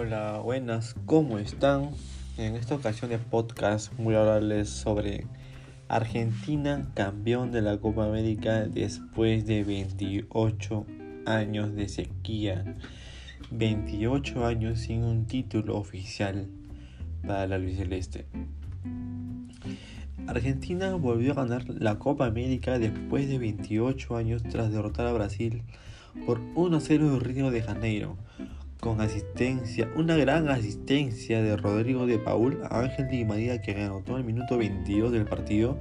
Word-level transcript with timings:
Hola, 0.00 0.38
buenas, 0.38 0.94
¿cómo 1.06 1.38
están? 1.40 1.90
En 2.36 2.54
esta 2.54 2.76
ocasión 2.76 3.10
de 3.10 3.18
podcast 3.18 3.92
voy 3.98 4.14
a 4.14 4.20
hablarles 4.20 4.68
sobre 4.68 5.26
Argentina 5.88 6.88
campeón 6.94 7.50
de 7.50 7.62
la 7.62 7.78
Copa 7.78 8.04
América 8.04 8.60
después 8.66 9.44
de 9.44 9.64
28 9.64 10.86
años 11.26 11.74
de 11.74 11.88
sequía. 11.88 12.76
28 13.50 14.46
años 14.46 14.78
sin 14.78 15.02
un 15.02 15.26
título 15.26 15.76
oficial 15.76 16.48
para 17.26 17.48
la 17.48 17.58
Luis 17.58 17.78
Celeste. 17.78 18.26
Argentina 20.28 20.94
volvió 20.94 21.32
a 21.32 21.42
ganar 21.42 21.64
la 21.70 21.98
Copa 21.98 22.24
América 22.24 22.78
después 22.78 23.28
de 23.28 23.38
28 23.38 24.16
años 24.16 24.44
tras 24.44 24.70
derrotar 24.70 25.08
a 25.08 25.12
Brasil 25.12 25.64
por 26.24 26.40
1-0 26.54 27.00
en 27.00 27.20
Río 27.20 27.50
de 27.50 27.62
Janeiro, 27.62 28.16
con 28.80 29.00
asistencia, 29.00 29.90
una 29.96 30.16
gran 30.16 30.48
asistencia 30.48 31.42
de 31.42 31.56
Rodrigo 31.56 32.06
de 32.06 32.18
Paul 32.18 32.60
a 32.70 32.80
Ángel 32.80 33.08
Di 33.08 33.24
María 33.24 33.60
que 33.60 33.74
anotó 33.74 34.16
el 34.16 34.24
minuto 34.24 34.56
22 34.56 35.10
del 35.10 35.24
partido 35.24 35.76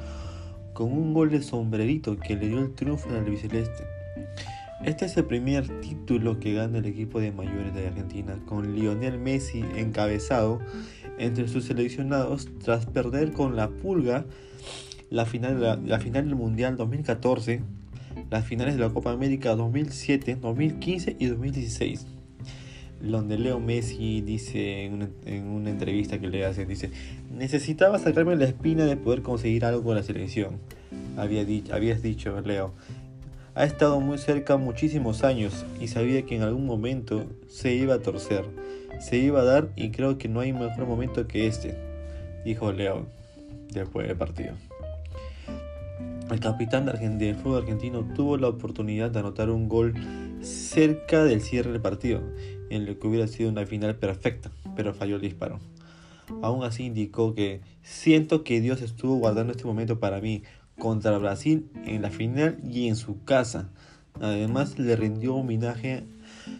con 0.73 0.91
un 0.91 1.13
gol 1.13 1.29
de 1.29 1.41
sombrerito 1.41 2.17
que 2.17 2.35
le 2.35 2.47
dio 2.47 2.59
el 2.59 2.73
triunfo 2.73 3.09
al 3.09 3.17
albiceleste. 3.17 3.83
Este 4.83 5.05
es 5.05 5.17
el 5.17 5.25
primer 5.25 5.67
título 5.81 6.39
que 6.39 6.53
gana 6.53 6.79
el 6.79 6.85
equipo 6.85 7.19
de 7.19 7.31
mayores 7.31 7.73
de 7.73 7.87
Argentina, 7.87 8.37
con 8.45 8.75
Lionel 8.75 9.19
Messi 9.19 9.63
encabezado 9.75 10.59
entre 11.17 11.47
sus 11.47 11.65
seleccionados 11.65 12.47
tras 12.63 12.85
perder 12.85 13.31
con 13.31 13.55
la 13.55 13.69
Pulga 13.69 14.25
la 15.09 15.25
final, 15.25 15.81
la, 15.85 15.99
final 15.99 16.25
del 16.25 16.35
Mundial 16.35 16.77
2014, 16.77 17.61
las 18.29 18.45
finales 18.45 18.75
de 18.75 18.81
la 18.81 18.89
Copa 18.89 19.11
América 19.11 19.55
2007, 19.55 20.37
2015 20.41 21.15
y 21.19 21.25
2016 21.27 22.16
donde 23.01 23.37
Leo 23.37 23.59
Messi 23.59 24.21
dice 24.21 24.85
en 24.85 25.09
una, 25.47 25.69
entrevista 25.69 26.19
que 26.19 26.27
le 26.27 26.45
hace, 26.45 26.65
dice, 26.65 26.91
necesitaba 27.31 27.99
sacarme 27.99 28.35
la 28.35 28.45
espina 28.45 28.85
de 28.85 28.97
poder 28.97 29.21
conseguir 29.21 29.65
algo 29.65 29.83
con 29.83 29.95
la 29.95 30.03
selección. 30.03 30.59
Había 31.15 31.45
dicho, 31.45 31.73
habías 31.73 32.01
dicho, 32.01 32.39
Leo, 32.41 32.73
ha 33.55 33.65
estado 33.65 33.99
muy 33.99 34.17
cerca 34.17 34.57
muchísimos 34.57 35.23
años 35.23 35.65
y 35.81 35.87
sabía 35.87 36.23
que 36.25 36.35
en 36.35 36.43
algún 36.43 36.65
momento 36.65 37.25
se 37.47 37.73
iba 37.73 37.95
a 37.95 37.99
torcer, 37.99 38.45
se 38.99 39.17
iba 39.17 39.41
a 39.41 39.43
dar 39.43 39.69
y 39.75 39.89
creo 39.89 40.17
que 40.17 40.27
no 40.27 40.39
hay 40.41 40.53
mejor 40.53 40.85
momento 40.85 41.27
que 41.27 41.47
este, 41.47 41.75
dijo 42.45 42.71
Leo 42.71 43.07
después 43.71 44.07
del 44.07 44.17
partido. 44.17 44.53
El 46.29 46.39
capitán 46.41 46.85
del 47.17 47.35
fútbol 47.35 47.61
argentino 47.61 48.03
tuvo 48.15 48.37
la 48.37 48.49
oportunidad 48.49 49.09
de 49.11 49.19
anotar 49.19 49.49
un 49.49 49.69
gol 49.69 49.93
cerca 50.41 51.23
del 51.23 51.41
cierre 51.41 51.71
del 51.71 51.81
partido 51.81 52.21
en 52.69 52.85
lo 52.85 52.99
que 52.99 53.07
hubiera 53.07 53.27
sido 53.27 53.49
una 53.49 53.65
final 53.65 53.95
perfecta, 53.95 54.51
pero 54.75 54.93
falló 54.93 55.15
el 55.15 55.21
disparo. 55.21 55.59
Aún 56.41 56.63
así 56.63 56.83
indicó 56.83 57.33
que 57.33 57.61
siento 57.83 58.43
que 58.43 58.59
Dios 58.59 58.81
estuvo 58.81 59.15
guardando 59.15 59.53
este 59.53 59.65
momento 59.65 59.99
para 59.99 60.19
mí 60.19 60.43
contra 60.77 61.17
Brasil 61.17 61.69
en 61.85 62.01
la 62.01 62.09
final 62.09 62.59
y 62.63 62.87
en 62.87 62.95
su 62.95 63.23
casa. 63.23 63.69
Además 64.19 64.77
le 64.77 64.95
rindió 64.95 65.35
homenaje, 65.35 66.05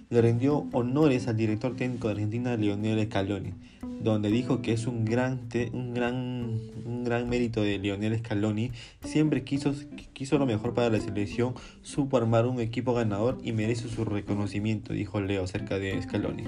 le 0.10 0.22
rindió 0.22 0.68
honores 0.72 1.28
al 1.28 1.38
director 1.38 1.76
técnico 1.76 2.08
de 2.08 2.14
Argentina, 2.14 2.56
Lionel 2.56 3.06
Scaloni, 3.06 3.54
donde 4.02 4.30
dijo 4.30 4.62
que 4.62 4.74
es 4.74 4.88
un 4.88 5.06
gran, 5.06 5.50
un 5.74 5.94
gran, 5.94 6.60
un 6.86 7.04
gran 7.04 7.30
mérito 7.30 7.62
de 7.62 7.78
Lionel 7.78 8.18
Scaloni. 8.20 8.72
Siempre 9.04 9.44
quiso, 9.44 9.74
quiso 10.14 10.38
lo 10.38 10.46
mejor 10.46 10.74
para 10.74 10.90
la 10.90 11.00
selección, 11.00 11.56
supo 11.82 12.18
armar 12.18 12.46
un 12.46 12.60
equipo 12.60 12.94
ganador 12.94 13.38
y 13.44 13.52
merece 13.52 13.90
su 13.90 14.06
reconocimiento, 14.06 14.94
dijo 14.94 15.20
Leo 15.20 15.44
acerca 15.44 15.78
de 15.78 16.02
Scaloni. 16.02 16.44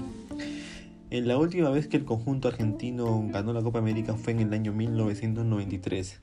En 1.10 1.26
la 1.26 1.36
última 1.36 1.70
vez 1.70 1.88
que 1.88 1.96
el 1.96 2.04
conjunto 2.04 2.46
argentino 2.46 3.26
ganó 3.30 3.52
la 3.52 3.62
Copa 3.62 3.80
América 3.80 4.14
fue 4.14 4.32
en 4.32 4.40
el 4.40 4.52
año 4.52 4.72
1993. 4.72 6.20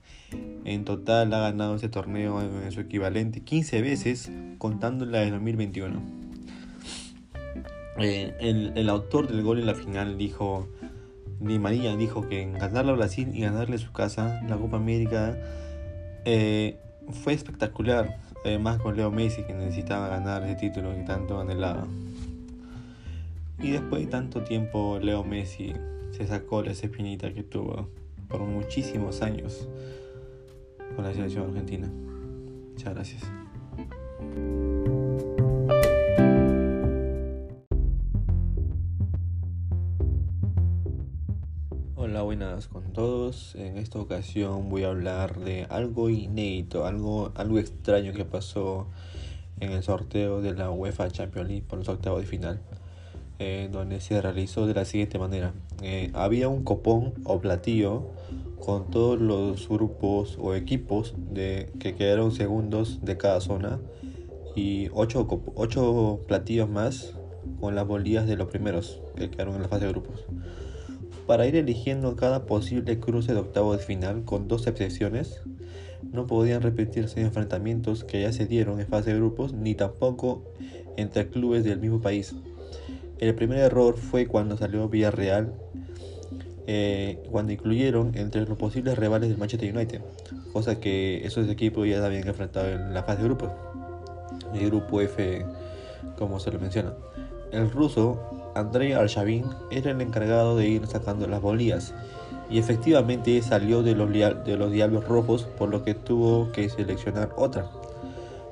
En 0.63 0.85
total 0.85 1.33
ha 1.33 1.39
ganado 1.39 1.75
ese 1.75 1.89
torneo 1.89 2.41
en 2.41 2.71
su 2.71 2.79
equivalente 2.79 3.41
15 3.41 3.81
veces, 3.81 4.31
contando 4.57 5.05
la 5.05 5.19
de 5.19 5.31
2021. 5.31 6.26
Eh, 7.99 8.35
el, 8.39 8.73
el 8.75 8.89
autor 8.89 9.27
del 9.27 9.41
gol 9.43 9.59
en 9.59 9.65
la 9.65 9.73
final 9.73 10.17
dijo, 10.17 10.67
Di 11.39 11.59
María 11.59 11.95
dijo 11.95 12.27
que 12.27 12.51
ganarle 12.51 12.91
a 12.91 12.95
Brasil 12.95 13.31
y 13.33 13.41
ganarle 13.41 13.77
su 13.77 13.91
casa, 13.91 14.41
la 14.47 14.57
Copa 14.57 14.77
América, 14.77 15.37
eh, 16.25 16.77
fue 17.23 17.33
espectacular. 17.33 18.19
Además 18.43 18.79
con 18.79 18.95
Leo 18.95 19.11
Messi 19.11 19.43
que 19.43 19.53
necesitaba 19.53 20.07
ganar 20.07 20.43
ese 20.43 20.55
título 20.55 20.95
que 20.95 21.03
tanto 21.03 21.39
anhelaba. 21.39 21.85
Y 23.59 23.71
después 23.71 24.05
de 24.05 24.11
tanto 24.11 24.43
tiempo 24.43 24.99
Leo 25.01 25.23
Messi 25.23 25.73
se 26.11 26.27
sacó 26.27 26.61
la 26.61 26.71
espinita 26.71 27.33
que 27.33 27.43
tuvo 27.43 27.89
por 28.29 28.41
muchísimos 28.41 29.21
años 29.21 29.67
con 30.95 31.03
la 31.03 31.13
selección 31.13 31.49
argentina. 31.49 31.91
Muchas 32.73 32.93
gracias. 32.93 33.23
Buenas 42.37 42.67
con 42.67 42.93
todos. 42.93 43.55
En 43.55 43.79
esta 43.79 43.97
ocasión 43.97 44.69
voy 44.69 44.83
a 44.83 44.89
hablar 44.89 45.39
de 45.39 45.65
algo 45.71 46.11
inédito, 46.11 46.85
algo, 46.85 47.31
algo 47.33 47.57
extraño 47.57 48.13
que 48.13 48.25
pasó 48.25 48.85
en 49.59 49.71
el 49.71 49.81
sorteo 49.81 50.39
de 50.43 50.53
la 50.53 50.69
UEFA 50.69 51.09
Champions 51.09 51.47
League 51.47 51.65
por 51.67 51.79
los 51.79 51.89
octavos 51.89 52.21
de 52.21 52.27
final, 52.27 52.59
eh, 53.39 53.69
donde 53.71 54.01
se 54.01 54.21
realizó 54.21 54.67
de 54.67 54.75
la 54.75 54.85
siguiente 54.85 55.17
manera. 55.17 55.51
Eh, 55.81 56.11
había 56.13 56.47
un 56.47 56.63
copón 56.63 57.15
o 57.23 57.41
platillo 57.41 58.11
con 58.63 58.91
todos 58.91 59.19
los 59.19 59.67
grupos 59.67 60.37
o 60.39 60.53
equipos 60.53 61.15
de, 61.17 61.71
que 61.79 61.95
quedaron 61.95 62.31
segundos 62.31 62.99
de 63.01 63.17
cada 63.17 63.41
zona 63.41 63.79
y 64.55 64.89
ocho, 64.93 65.27
ocho 65.55 66.19
platillos 66.27 66.69
más 66.69 67.15
con 67.59 67.73
las 67.73 67.87
bolillas 67.87 68.27
de 68.27 68.35
los 68.35 68.47
primeros 68.47 69.01
que 69.15 69.31
quedaron 69.31 69.55
en 69.55 69.63
la 69.63 69.69
fase 69.69 69.85
de 69.85 69.91
grupos 69.91 70.25
para 71.27 71.45
ir 71.45 71.55
eligiendo 71.57 72.15
cada 72.15 72.45
posible 72.45 72.99
cruce 72.99 73.33
de 73.33 73.39
octavo 73.39 73.73
de 73.73 73.79
final 73.79 74.23
con 74.23 74.47
dos 74.47 74.65
excepciones. 74.65 75.41
No 76.13 76.25
podían 76.25 76.61
repetirse 76.61 77.21
enfrentamientos 77.21 78.05
que 78.05 78.21
ya 78.21 78.31
se 78.31 78.45
dieron 78.45 78.79
en 78.79 78.87
fase 78.87 79.11
de 79.11 79.17
grupos 79.17 79.53
ni 79.53 79.75
tampoco 79.75 80.43
entre 80.95 81.27
clubes 81.27 81.65
del 81.65 81.79
mismo 81.79 81.99
país. 81.99 82.33
El 83.19 83.35
primer 83.35 83.59
error 83.59 83.97
fue 83.97 84.27
cuando 84.27 84.55
salió 84.57 84.87
Villarreal, 84.87 85.53
eh, 86.65 87.23
cuando 87.29 87.51
incluyeron 87.51 88.15
entre 88.15 88.45
los 88.45 88.57
posibles 88.57 88.97
rivales 88.97 89.29
del 89.29 89.37
Manchester 89.37 89.75
United, 89.75 90.01
cosa 90.53 90.79
que 90.79 91.25
esos 91.25 91.49
equipos 91.49 91.87
ya 91.87 92.05
habían 92.05 92.27
enfrentado 92.27 92.69
en 92.69 92.93
la 92.93 93.03
fase 93.03 93.23
de 93.23 93.27
grupos, 93.27 93.49
el 94.53 94.67
grupo 94.67 95.01
F, 95.01 95.45
como 96.17 96.39
se 96.39 96.51
lo 96.51 96.59
menciona. 96.59 96.93
El 97.51 97.71
ruso 97.71 98.36
Andrei 98.57 98.93
Arshavin 98.93 99.45
era 99.69 99.91
el 99.91 100.01
encargado 100.01 100.57
de 100.57 100.67
ir 100.67 100.87
sacando 100.87 101.27
las 101.27 101.41
bolillas 101.41 101.93
y 102.49 102.59
efectivamente 102.59 103.41
salió 103.41 103.83
de 103.83 103.93
los, 103.93 104.11
de 104.11 104.57
los 104.57 104.71
Diablos 104.71 105.07
Rojos 105.07 105.43
por 105.57 105.69
lo 105.69 105.83
que 105.83 105.93
tuvo 105.93 106.51
que 106.51 106.69
seleccionar 106.69 107.29
otra. 107.35 107.69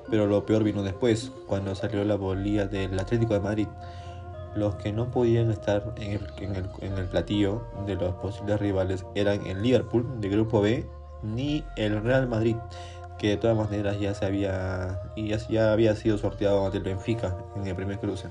Pero 0.10 0.28
lo 0.28 0.46
peor 0.46 0.64
vino 0.64 0.84
después, 0.84 1.32
cuando 1.48 1.74
salió 1.74 2.04
la 2.04 2.16
bolilla 2.16 2.68
del 2.68 3.00
Atlético 3.00 3.34
de 3.34 3.40
Madrid. 3.40 3.68
Los 4.56 4.76
que 4.76 4.94
no 4.94 5.10
podían 5.12 5.50
estar 5.50 5.94
en 5.98 6.14
el, 6.14 6.28
en 6.38 6.56
el, 6.56 6.70
en 6.82 6.98
el 6.98 7.06
platillo 7.06 7.64
de 7.86 7.96
los 7.96 8.14
posibles 8.16 8.60
rivales 8.60 9.06
eran 9.16 9.46
el 9.46 9.62
Liverpool 9.62 10.22
de 10.22 10.30
Grupo 10.30 10.62
B 10.62 10.88
ni 11.24 11.64
el 11.76 12.02
Real 12.04 12.28
Madrid, 12.28 12.56
que 13.18 13.30
de 13.30 13.38
todas 13.38 13.58
maneras 13.58 14.00
ya, 14.00 14.14
se 14.14 14.26
había, 14.26 15.02
ya, 15.18 15.38
ya 15.50 15.74
había 15.74 15.96
sido 15.96 16.18
sorteado 16.18 16.66
ante 16.66 16.78
el 16.78 16.84
Benfica 16.84 17.36
en 17.56 17.68
el 17.68 17.76
primer 17.76 18.00
cruce 18.00 18.28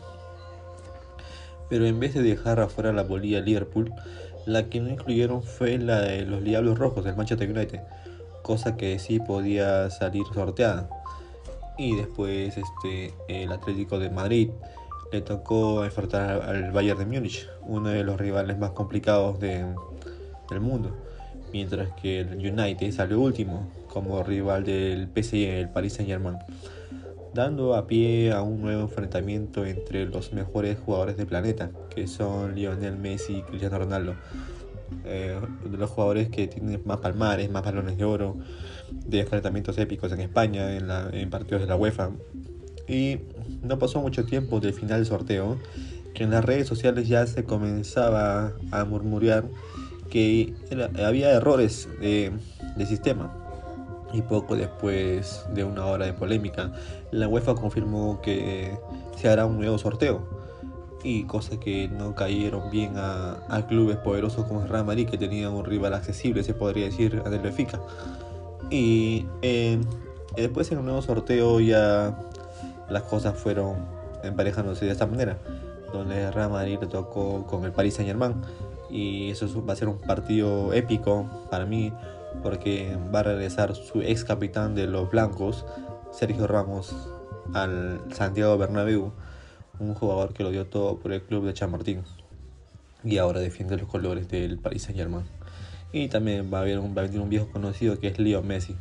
pero 1.69 1.87
en 1.87 2.01
vez 2.01 2.15
de 2.15 2.23
dejar 2.23 2.61
afuera 2.61 2.93
la 2.93 3.03
bolilla 3.03 3.41
Liverpool, 3.41 3.93
la 4.47 4.69
que 4.69 4.81
no 4.81 4.91
incluyeron 4.91 5.43
fue 5.43 5.79
la 5.79 6.01
de 6.01 6.23
los 6.23 6.45
Diablos 6.45 6.79
Rojos 6.79 7.05
del 7.05 7.17
Manchester 7.17 7.51
United, 7.51 7.81
cosa 8.43 8.77
que 8.77 8.99
sí 8.99 9.21
podía 9.21 9.91
salir 9.91 10.25
sorteada. 10.33 10.89
Y 11.79 11.97
después 11.97 12.57
este, 12.57 13.13
el 13.29 13.51
Atlético 13.51 13.99
de 13.99 14.11
Madrid 14.11 14.51
le 15.13 15.21
tocó 15.21 15.85
enfrentar 15.85 16.43
al 16.43 16.73
Bayern 16.73 16.99
de 16.99 17.07
Múnich, 17.07 17.49
uno 17.63 17.89
de 17.89 18.05
los 18.05 18.19
rivales 18.19 18.59
más 18.59 18.71
complicados 18.71 19.41
del 19.41 19.75
mundo, 20.61 20.97
mientras 21.53 21.91
que 22.01 22.21
el 22.21 22.37
United 22.37 22.93
salió 22.93 23.21
último 23.21 23.69
como 23.89 24.23
rival 24.23 24.65
del 24.65 25.09
PSG, 25.09 25.35
el 25.35 25.69
Paris 25.69 25.95
Saint 25.95 26.11
Germain 26.11 26.37
dando 27.35 27.75
a 27.75 27.87
pie 27.87 28.33
a 28.33 28.43
un 28.43 28.63
nuevo 28.63 28.83
enfrentamiento 28.83 29.65
entre 29.67 30.07
los 30.07 30.33
mejores 30.33 30.79
jugadores 30.79 31.17
del 31.17 31.27
planeta, 31.27 31.71
que 31.95 32.07
son 32.07 32.55
Lionel 32.55 32.97
Messi 32.97 33.39
y 33.39 33.43
Cristiano 33.43 33.79
Ronaldo. 33.79 34.15
Eh, 35.05 35.39
de 35.65 35.77
los 35.77 35.91
jugadores 35.91 36.29
que 36.29 36.47
tienen 36.47 36.81
más 36.85 36.99
palmares, 36.99 37.51
más 37.51 37.65
balones 37.65 37.99
de 37.99 38.05
oro, 38.05 38.37
de 38.91 39.21
enfrentamientos 39.21 39.77
épicos 39.79 40.13
en 40.13 40.21
España, 40.21 40.77
en, 40.77 41.31
partidos 41.31 41.63
de 41.63 41.67
la 41.67 41.77
UEFA. 41.77 42.11
Y 42.87 43.19
no 43.63 43.79
pasó 43.79 44.01
mucho 44.01 44.25
tiempo 44.25 44.61
del 44.61 44.75
final 44.75 44.99
del 44.99 45.07
sorteo 45.07 45.59
que 46.15 46.23
en 46.23 46.31
las 46.31 46.45
redes 46.45 46.69
sociales 46.69 47.09
ya 47.09 47.27
se 47.27 47.45
comenzaba 47.45 48.53
a 48.71 48.85
murmurar 48.85 49.45
que 50.11 50.55
había 51.05 51.33
errores 51.33 51.89
de, 52.01 52.31
de 52.77 52.87
sistema. 52.87 53.44
Y 54.15 54.23
poco 54.23 54.55
después 54.55 55.45
de 55.53 55.65
una 55.65 55.85
hora 55.87 56.07
de 56.07 56.13
polémica, 56.13 56.71
la 57.11 57.27
UEFA 57.27 57.57
confirmó 57.57 58.21
que 58.23 58.79
se 59.17 59.29
hará 59.29 59.45
un 59.45 59.59
nuevo 59.59 59.77
sorteo. 59.77 60.23
Y 61.03 61.25
cosas 61.25 61.59
que 61.59 61.89
no 61.89 62.15
cayeron 62.15 62.71
bien 62.71 62.93
a, 62.97 63.67
clubes 63.69 63.97
poderosos 63.97 64.47
como 64.47 64.63
el 64.63 64.69
Real 64.69 64.85
Madrid, 64.85 65.09
que 65.09 65.19
tenía 65.19 65.51
un 65.51 65.65
rival 65.65 65.95
accesible, 65.95 66.45
se 66.45 66.55
podría 66.55 66.85
decir, 66.85 67.21
a 67.27 67.29
el 67.29 67.41
Benfica. 67.41 67.81
Y 68.71 69.27
eh, 69.43 69.81
después 70.37 70.71
en 70.71 70.79
el 70.79 70.85
nuevo 70.85 71.03
sorteo 71.03 71.59
ya 71.59 72.17
las 72.89 73.03
cosas 73.03 73.37
fueron 73.37 73.75
emparejándose 74.23 74.85
de 74.87 74.93
esta 74.93 75.07
manera, 75.07 75.39
donde 75.93 76.27
el 76.27 76.33
Real 76.33 76.51
Madrid 76.51 76.79
le 76.81 76.87
tocó 76.87 77.45
con 77.49 77.65
el 77.65 77.73
Paris 77.73 77.95
Saint 77.95 78.09
Germain 78.09 78.35
y 78.91 79.31
eso 79.31 79.49
va 79.67 79.73
a 79.73 79.77
ser 79.77 79.89
un 79.89 79.99
partido 79.99 80.73
épico 80.73 81.27
para 81.51 81.67
mí 81.67 81.93
porque 82.43 82.97
va 83.15 83.21
a 83.21 83.23
regresar 83.25 83.75
su 83.75 84.03
ex 84.03 84.25
capitán 84.25 84.75
de 84.75 84.87
los 84.87 85.11
blancos, 85.11 85.65
Sergio 86.13 86.47
Ramos, 86.47 86.95
al 87.53 88.01
Santiago 88.13 88.57
Bernabéu, 88.59 89.13
un 89.79 89.95
jugador 89.95 90.33
que 90.33 90.43
lo 90.43 90.51
dio 90.51 90.67
todo 90.67 90.99
por 90.99 91.13
el 91.13 91.23
club 91.23 91.47
de 91.47 91.55
Chamartín 91.55 92.03
y 93.05 93.19
ahora 93.19 93.41
defiende 93.41 93.77
los 93.77 93.89
colores 93.89 94.29
del 94.29 94.59
Paris 94.59 94.83
Saint 94.83 94.99
Germain. 94.99 95.25
Y 95.93 96.09
también 96.09 96.51
va 96.53 96.59
a 96.59 96.61
haber 96.63 96.79
un, 96.79 96.97
va 96.97 97.03
a 97.03 97.05
venir 97.05 97.21
un 97.21 97.29
viejo 97.29 97.49
conocido 97.51 98.01
que 98.01 98.09
es 98.09 98.19
Leo 98.19 98.43
Messi, 98.43 98.77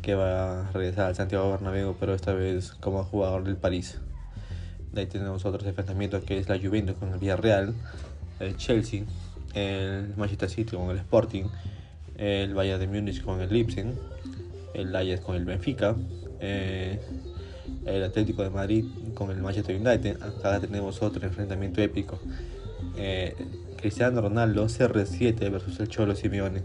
que 0.00 0.14
va 0.14 0.68
a 0.68 0.72
regresar 0.72 1.06
al 1.06 1.14
Santiago 1.14 1.50
Bernabéu, 1.50 1.94
pero 2.00 2.14
esta 2.14 2.32
vez 2.32 2.72
como 2.80 3.04
jugador 3.04 3.44
del 3.44 3.56
París. 3.56 4.00
De 4.92 5.02
ahí 5.02 5.06
tenemos 5.06 5.44
otros 5.44 5.64
enfrentamientos 5.66 6.24
que 6.24 6.38
es 6.38 6.48
la 6.48 6.58
Juventus 6.58 6.96
con 6.96 7.12
el 7.12 7.18
Villarreal, 7.18 7.74
el 8.40 8.56
Chelsea, 8.56 9.04
el 9.54 10.14
Manchester 10.16 10.50
City 10.50 10.76
con 10.76 10.90
el 10.90 10.98
Sporting, 10.98 11.44
el 12.16 12.54
Bayern 12.54 12.80
de 12.80 12.86
Múnich 12.86 13.22
con 13.22 13.40
el 13.40 13.52
Leipzig, 13.52 13.86
el 14.74 14.94
Ajax 14.94 15.20
con 15.20 15.36
el 15.36 15.44
Benfica, 15.44 15.96
eh, 16.40 16.98
el 17.86 18.02
Atlético 18.02 18.42
de 18.42 18.50
Madrid 18.50 18.84
con 19.14 19.30
el 19.30 19.38
Manchester 19.38 19.76
United. 19.76 20.22
Acá 20.22 20.60
tenemos 20.60 21.02
otro 21.02 21.24
enfrentamiento 21.26 21.80
épico. 21.80 22.18
Eh, 22.96 23.34
Cristiano 23.76 24.20
Ronaldo 24.20 24.66
CR7 24.66 25.50
versus 25.50 25.80
el 25.80 25.88
Cholo 25.88 26.14
Simeone. 26.14 26.62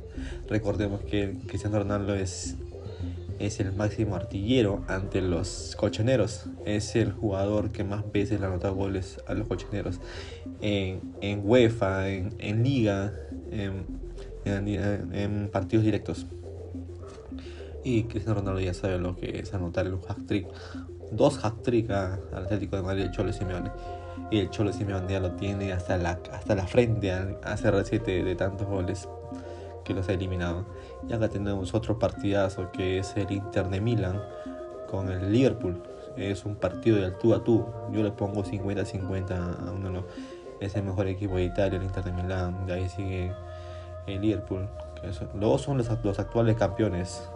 Recordemos 0.47 1.01
que 1.01 1.35
Cristiano 1.47 1.79
Ronaldo 1.79 2.13
es, 2.13 2.55
es 3.39 3.59
el 3.59 3.73
máximo 3.73 4.15
artillero 4.15 4.83
ante 4.88 5.21
los 5.21 5.75
colchoneros. 5.77 6.45
Es 6.65 6.95
el 6.95 7.11
jugador 7.11 7.71
que 7.71 7.83
más 7.83 8.11
veces 8.11 8.39
le 8.39 8.45
anota 8.45 8.69
goles 8.69 9.19
a 9.27 9.33
los 9.33 9.47
colchoneros 9.47 10.00
en, 10.61 11.01
en 11.21 11.41
UEFA, 11.43 12.09
en, 12.09 12.63
Liga, 12.63 13.13
en, 14.55 15.49
partidos 15.51 15.85
directos. 15.85 16.25
Y 17.83 18.03
Cristiano 18.03 18.39
Ronaldo 18.39 18.59
ya 18.59 18.73
sabe 18.73 18.97
lo 18.97 19.15
que 19.15 19.39
es 19.39 19.53
anotar 19.53 19.88
un 19.88 20.01
hat-trick. 20.07 20.47
Dos 21.11 21.44
hat-trick 21.44 21.89
al 21.89 22.19
Atlético 22.33 22.75
de 22.75 22.81
Madrid, 22.81 23.03
el 23.03 23.11
Cholo 23.11 23.31
Simeone. 23.31 23.71
Y 24.29 24.39
el 24.39 24.49
Cholo 24.49 24.73
Simeone 24.73 25.11
ya 25.11 25.19
lo 25.19 25.31
tiene 25.31 25.71
hasta 25.71 25.97
la, 25.97 26.19
hasta 26.33 26.55
la 26.55 26.67
frente 26.67 27.11
a, 27.11 27.39
CR7 27.44 28.23
de 28.23 28.35
tantos 28.35 28.67
goles 28.67 29.07
que 29.85 29.94
los 29.94 30.09
ha 30.09 30.13
eliminado. 30.13 30.65
Y 31.07 31.13
acá 31.13 31.29
tenemos 31.29 31.73
otro 31.73 31.97
partidazo 31.97 32.71
que 32.71 33.00
es 33.00 33.15
el 33.15 33.31
Inter 33.31 33.69
de 33.69 33.79
Milan 33.79 34.21
con 34.89 35.09
el 35.09 35.31
Liverpool. 35.31 35.81
Es 36.17 36.45
un 36.45 36.55
partido 36.55 36.97
de 36.97 37.11
tú 37.11 37.33
a 37.33 37.43
tú. 37.43 37.65
Yo 37.93 38.03
le 38.03 38.11
pongo 38.11 38.43
50-50 38.43 39.31
a 39.31 39.71
uno. 39.71 40.03
Es 40.59 40.75
el 40.75 40.83
mejor 40.83 41.07
equipo 41.07 41.35
de 41.35 41.43
Italia, 41.43 41.77
el 41.77 41.85
Inter 41.85 42.03
de 42.03 42.11
Milán. 42.11 42.65
De 42.65 42.73
ahí 42.73 42.89
sigue 42.89 43.31
el 44.07 44.21
Liverpool. 44.21 44.68
Que 45.01 45.13
son, 45.13 45.30
los 45.36 45.62
son 45.62 45.77
los, 45.77 45.88
los, 46.04 46.19
actuales 46.19 46.56
campeones 46.56 47.30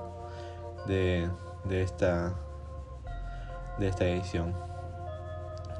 de, 0.88 1.29
de, 1.65 1.83
esta, 1.83 2.33
de 3.77 3.88
esta 3.88 4.06
edición. 4.07 4.56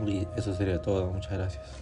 Y 0.06 0.28
eso 0.36 0.54
sería 0.54 0.82
todo. 0.82 1.08
Muchas 1.08 1.34
gracias. 1.34 1.81